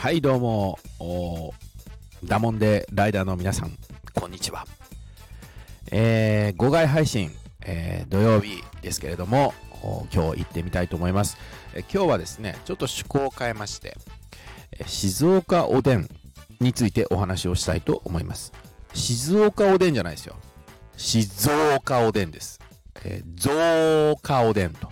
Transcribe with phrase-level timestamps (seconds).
[0.00, 0.78] はい、どうも、
[2.24, 3.76] ダモンデライダーの皆さん、
[4.14, 4.66] こんにちは。
[5.92, 7.30] えー、号外配信、
[7.66, 9.52] えー土曜日ですけれども、
[10.10, 11.36] 今日行ってみたいと思います。
[11.74, 13.94] えー今日はですね、ちょっと趣向を変えまして、
[14.72, 16.08] えー静岡おでん
[16.60, 18.54] についてお話をしたいと思います。
[18.94, 20.36] 静岡おでんじゃないですよ。
[20.96, 22.58] 静岡おでんです。
[23.04, 24.90] えー、増加おでんと。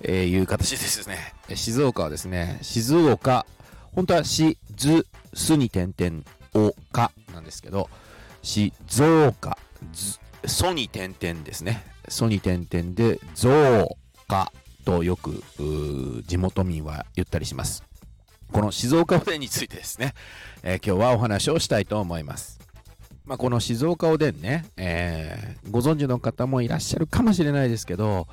[0.00, 3.44] えいう形ですね、静岡はですね、静岡、
[3.92, 6.22] 本当はし、ず、すに点々、
[6.54, 7.88] お、かなんですけど、
[8.42, 8.72] 静
[9.02, 9.58] 岡、
[9.92, 11.84] ず、そに点々ですね。
[12.08, 13.96] そに点々で、増
[14.28, 14.52] 加
[14.84, 15.42] とよく、
[16.26, 17.84] 地元民は言ったりします。
[18.52, 20.14] この静岡おでんについてですね、
[20.62, 22.58] えー今日はお話をしたいと思います。
[23.24, 28.26] まあ、この静岡おでんね、えーご存知の方もいらっしゃるかもしれないですけど、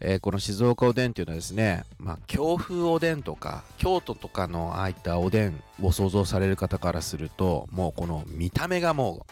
[0.00, 9.26] えーこの静岡おでんっていうのはですね、まあ、京風おでんとか京都とかのああいったおでんを想像される方からするともうこの見た目がも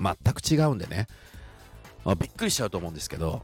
[0.00, 1.06] う全く違うんでね、
[2.04, 3.42] まあびっくりしちゃうと思うんですけど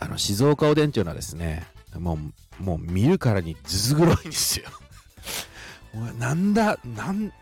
[0.00, 1.66] あの静岡おでんっていうのはですね
[1.98, 2.18] も
[2.60, 4.68] うもう見るからにずず黒いんですよ。
[6.18, 7.32] なんだなん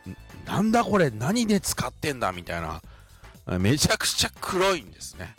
[0.44, 2.82] なんだこれ何で使ってんだみたいな。
[3.58, 5.34] めちゃくちゃ黒いんですね。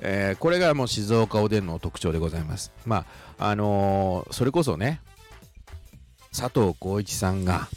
[0.00, 2.72] えーこれがもう静岡おでんの特徴でございます。
[2.84, 3.04] ま
[3.38, 5.00] あ、あのーそれこそね、
[6.32, 7.68] 佐藤浩一さんが、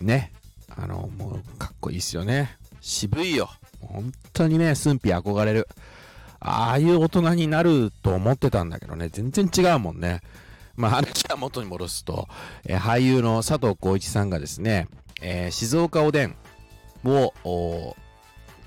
[0.00, 0.32] ね、
[0.68, 2.56] あのもうかっこいいっすよね。
[2.80, 3.50] 渋いよ。
[3.80, 5.68] 本当にね、駿府憧れる。
[6.40, 10.22] ああいう大人になると思ってたんだけどね、全然違うもんね。
[10.76, 12.28] まあ、話は元に戻すと、
[12.64, 14.88] え俳優の佐藤浩一さんがですね、
[15.20, 16.36] え静岡おでん
[17.04, 17.94] を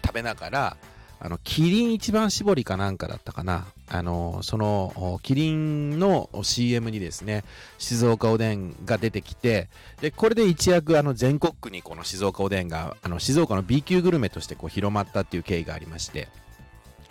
[0.06, 0.78] 食べながら、
[1.26, 3.66] あの、キリン一番搾りかなんかだったかな。
[3.88, 7.46] あの、その、キリンの CM にですね、
[7.78, 9.70] 静岡おでんが出てきて、
[10.02, 16.28] で、これで一躍、あの、全国区にこの静岡おでんが、あの、静岡の B 級グルメとしてこう広まったっていう経緯がありまして、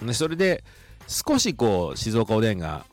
[0.03, 0.63] でそれで、
[1.09, 2.85] 少しこう、静岡おでんが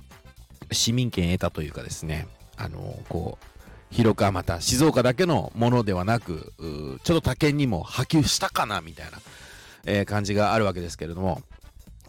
[0.72, 3.46] 市民権得たというかですね、あの、こう、
[3.91, 6.53] 広くはまた静岡だけのものではなく、
[7.03, 9.19] ちょっと他県にも波及したかな、みたいな。
[9.85, 11.41] えー感じがあるわけですけれども、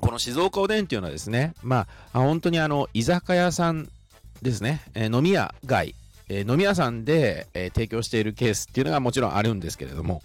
[0.01, 3.89] この静岡おでんっていうのはですね、まあ、あ本当にあの、居酒屋さん
[4.43, 5.95] ですね、えー飲み屋街、
[6.29, 10.23] えー飲み屋さんで、えー提供しているケースっていうのがもちろんあるんですけれども、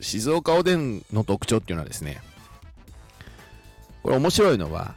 [0.00, 2.20] 静岡おでんの特徴っていうのはですね、
[4.02, 4.94] これ面白いのは、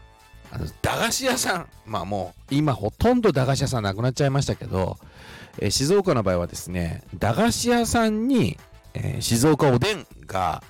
[0.51, 4.97] あの駄菓子屋さん、まあもう今ほとんど駄菓子屋さんなくなっちゃいましたけど、
[5.59, 8.57] えー静岡の場合はですね、駄菓子屋さんに、
[8.93, 10.63] えー静岡おでんが、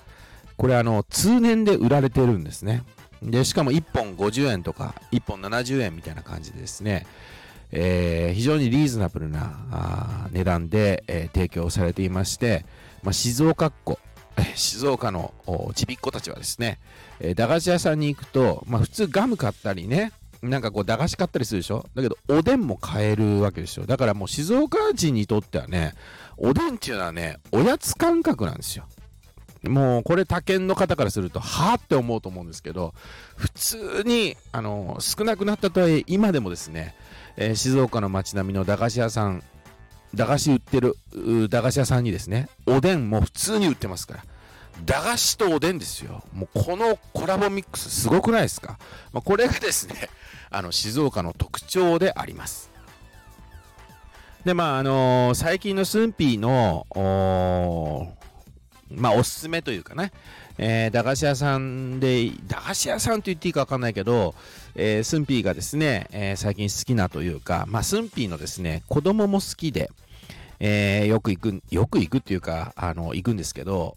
[0.60, 2.82] これあの通年で売られてるんですね。
[3.22, 7.06] で、しかも1本50円とか1本70円みたいな感じでですね、
[7.72, 12.66] えー非常にリーズナブルな値段で、えー提供されていまして、
[13.02, 13.98] まあ、静岡っ子、
[14.54, 15.32] 静岡の
[15.74, 16.78] ちびっ子たちはですね、
[17.20, 21.86] えー駄菓子屋さんに行くと、まあ、普通ガム買ったりね、なんかこう駄菓子買ったりするでしょ？
[21.94, 23.86] だけどおでんも買えるわけですよ。
[23.86, 25.94] だからもう静岡人にとってはね、
[26.36, 28.84] おでんっていうのはね、おやつ感覚なんですよ。
[29.64, 32.94] もうこれ他県の方からするとはあって思うと思うんですけど
[33.36, 36.94] 普通にあの少なくなったとはいえ今でもですね、
[37.36, 39.42] えー静岡の街並みの駄菓子屋さん
[40.14, 40.96] 駄菓子売ってる
[41.48, 44.24] 駄菓子屋さんにですねおでんも普通に売ってますから。
[44.84, 46.22] 駄菓子とおでんですよ。
[46.32, 48.78] もうこのコラボミックスすごくないですか、
[49.12, 50.08] まあ、これがですね
[50.50, 52.70] あの静岡の特徴であります。
[54.44, 58.19] でまああのー最近のスンピーのー
[58.90, 60.12] まあ、おすすめというかね、
[60.58, 64.34] えー駄菓子屋さんで、駄菓子屋さんと言っていいか分かんないけど、
[64.74, 69.90] えースンピーがですね、えー最近好きなというか、まあ、スンピーのですね、子供も好きで、
[70.58, 73.96] えーよく行く、よく行くっていうか、あの、行くんですけど、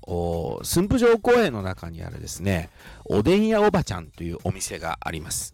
[0.64, 2.70] 駿府城公園の中にあるですね、
[3.06, 5.54] おでん屋おばちゃんというお店があります。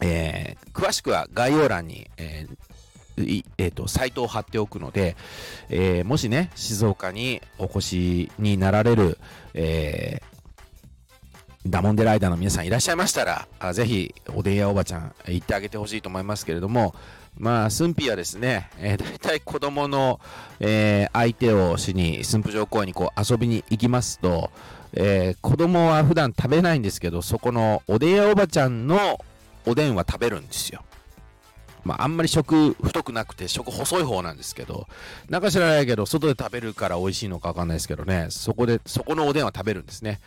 [0.00, 2.56] えー詳しくは概要欄に、えー
[3.18, 5.16] えーとサイトを貼っておくので、
[5.68, 9.18] えーもしね、静岡にお越しになられる、
[9.54, 10.36] えー
[11.68, 16.94] ダモンデライダーの皆さんいらっしゃいましたら、あぜひ、おでん屋おばちゃん、行ってあげてほしいと思いますけれども、
[17.36, 20.20] まあ、駿府はですね、えー、大体子供の、
[20.60, 24.52] えー相手をしに、駿府城公園にこう遊びに行きますと、
[24.92, 29.18] えー子供は普段食べないんですけど、そこのおでん屋おばちゃんの
[29.66, 30.84] おでんは食べるんですよ。
[31.86, 34.86] まあ、あんまり食太くなくて食細い方なんですけど
[35.30, 38.26] なんか知らないけど外で食べるから美味しいのか分かんないですけどね。
[38.30, 40.20] そこでそこのおでんは食べるんですね。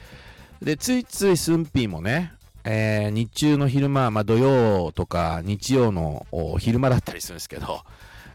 [0.62, 2.34] でついついスンピーもね、
[2.64, 6.26] えー日中の昼間、まあ、土曜とか日曜の
[6.60, 7.84] 昼間だったりするんですけど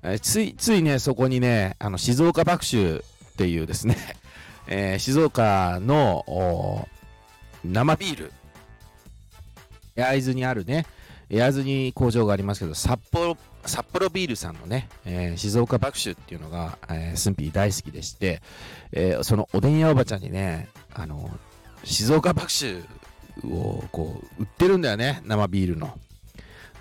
[0.03, 3.01] えついついねそこにねあの静岡爆酒っ
[3.37, 3.97] ていうですね、
[4.69, 6.87] えー、静岡の
[7.65, 8.33] 生ビール
[9.95, 10.87] 焼津にあるね
[11.29, 13.37] 焼津に工場がありますけど札幌
[13.67, 18.43] 札幌ビールさんのね、えー、静岡爆酒っていうのが、えー、スンピー大好きでして、
[18.93, 21.31] えー、そのおでん屋おばちゃんにね、あの、
[21.83, 22.83] 静岡爆酒
[23.45, 25.99] をこう、売ってるんだよね、生ビールの。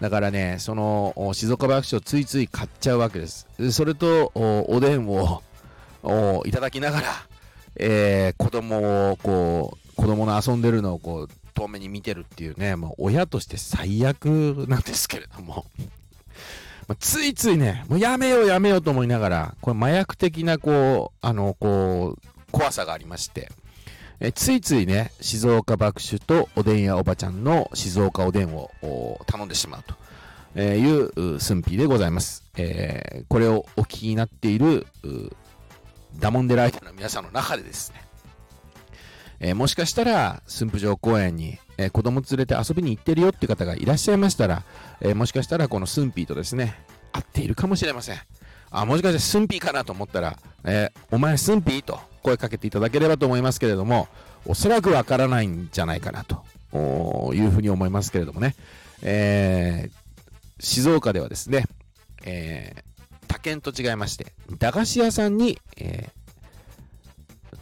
[0.01, 3.47] だからね、その静岡爆酒をついつい買っちゃうわけです。
[3.71, 5.41] それとおでんを
[6.45, 7.07] いただきながら、
[7.77, 14.25] えー、子供をこう、子供の遊んでるのをこう、遠目に見てるっていうね、もう親として最悪
[14.67, 15.65] なんですけれども
[16.87, 23.51] まついついね、もうやめようやめようと思いながら、これ麻薬的なこう、あの、こう、怖さがありまして、
[24.19, 28.69] えついついね、静岡爆酒とおでん屋おばちゃんの静岡おでんを
[29.27, 29.95] 頼んでしまうと。
[30.55, 32.43] えいう寸否でございます。
[32.55, 34.85] えー、これをお聞きになっている
[36.19, 38.03] ダモンデライターの皆さんの中でですね、
[39.43, 44.63] えー、もしかしたら駿府城公園に、えー、子供連れて遊びに行ってるよって方がいらっしゃいましたら、
[45.01, 46.79] えー、もしかしたらこのスンピーとですね、
[47.11, 48.17] 会っているかもしれません。
[48.71, 54.07] あ、もしかしてスンピーかなと思ったら、えお前スンピーと声かけていただければと思いますけれども、
[54.45, 58.55] おそらくわからないんじゃないかなというふうに思いますけれどもね、
[59.01, 59.91] え
[60.61, 61.65] 静岡ではですね、
[62.23, 62.81] え
[63.27, 66.09] 他県と違いまして、駄菓子屋さんに、え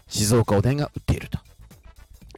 [0.08, 1.41] 静岡おでんが売っていると。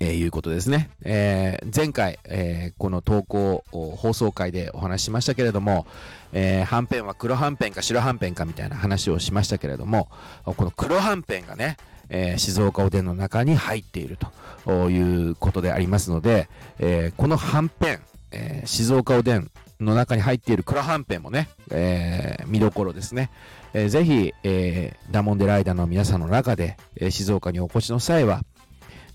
[0.03, 0.89] えー、いうことですね。
[1.03, 5.87] えー、前回、えー、この投稿放送会でお話ししましたけれども、
[6.33, 10.09] えはんぺんは黒はんぺんか白はんぺんかみたいな話をしましたけれども、
[10.43, 11.77] この黒はんぺんがね、
[12.09, 14.17] え静岡おでんの中に入っている
[14.65, 18.01] ということでありますので、えこのはんぺん、
[18.31, 23.29] え静岡おでんの中に入っている黒はんぺんもね、え見どころですね。
[23.73, 28.41] えー、ぜひ、えー、ダモンデライダーの皆さんの中で、えー、静岡にお越しの際は、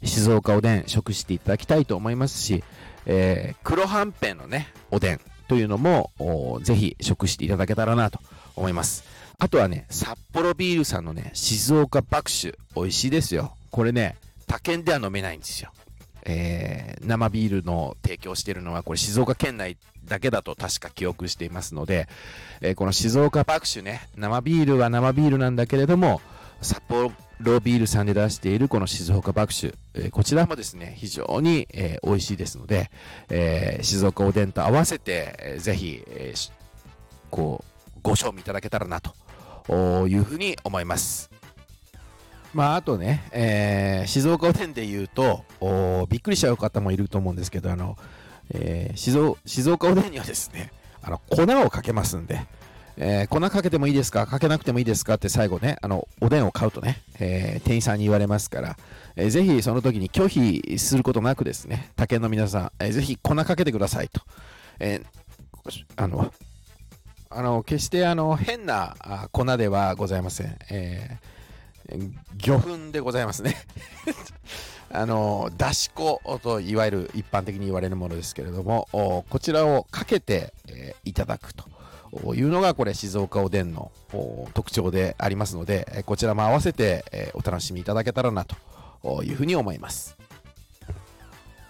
[0.02, 2.62] 静岡おでん食していただきたいと思いますし、
[3.06, 6.10] えー、黒はんぺんのね、おでんというのも、
[6.62, 8.20] ぜひ食していただけたらなと
[8.54, 9.04] 思います。
[9.38, 13.54] あとはね、札幌ビールさんのね、静岡爆酒、美味しいですよ。
[13.70, 14.16] これね、
[14.46, 15.72] 他県では飲めないんですよ。
[16.24, 22.08] えー、生ビールの提供しているのは、これ静岡県内だけだと確か記憶していますので、
[22.60, 26.20] えー、この静岡爆酒ね、生ビールは生ビールなんだけれども、
[26.60, 27.12] 札幌
[27.60, 32.90] ビールさんで出しているこの静岡爆酒、えー、こちらもですね、非常に、えー、美味しいですので、
[33.28, 36.52] えー、静岡おでんと合わせて、えー、ぜひ、えー、
[37.30, 37.64] こ
[37.96, 41.30] う、ご賞味いただけたらなというふうに思います。
[42.54, 45.44] まあ、あとね、えー、静岡おでんで言うと、
[46.08, 47.96] びっくりしちゃう方もいると思うんですけど、あの、
[48.50, 50.72] えー、静静岡おでんにはですね、
[51.02, 52.46] あの粉をかけますんで、
[53.00, 54.26] えー、粉かけてもいいですか？
[54.26, 55.14] かけなくてもいいですか？
[55.14, 58.76] って最後ね、あの、おでんを買うとね、えー、店員さんに言われますから、
[59.14, 64.20] えー、ぜひその時に拒否することなくですね、他県の皆さん、えー、ぜひ粉かけてくださいと。
[64.80, 65.00] え、
[65.96, 66.32] あの、
[67.30, 68.96] あの、決してあの、変な
[69.30, 70.58] 粉ではございません。
[70.70, 71.18] え、
[72.36, 73.56] 魚粉でございますね。
[74.90, 78.88] あの、だし粉といわゆる一般的に言われるものですけれども、
[79.28, 81.64] こちらをかけて、え、いただくと。
[82.34, 83.92] いうのがこれ静岡おでんの
[84.54, 90.16] 特徴でありますのでこちらも合わせてお楽しみいただけたらなというふうに思います。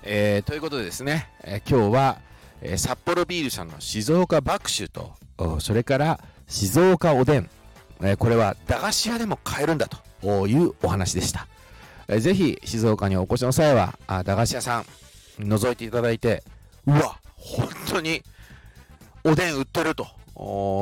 [0.03, 2.19] えー、ということでですね、えー、今日は、
[2.63, 5.13] えー、札幌ビールさんの静岡爆酒と
[5.61, 7.51] それから静岡おでん、
[8.03, 9.89] えこれは駄菓子屋でも買えるんだ
[10.23, 11.47] というお話でした。
[12.09, 14.87] えぜひ静岡にお越しの際はあ駄菓子屋さん
[15.39, 16.43] 覗いていただいて
[16.87, 18.23] うわ本当に
[19.25, 20.07] おでん売ってると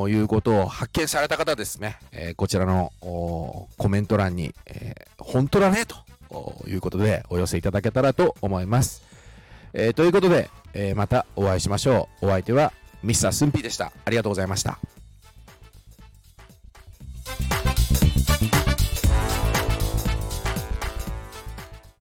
[0.09, 5.97] いうことを発見された方ですね、えー、こちらのコメント欄に、えー、本当だねと
[6.69, 9.03] いうことでお寄せいただけたらと思います。
[9.73, 12.27] えー、ということで、えまたお会いしましょう。
[12.27, 12.73] お相手は
[13.03, 13.93] ミスタースンピーでした。
[14.05, 14.79] ありがとうございました。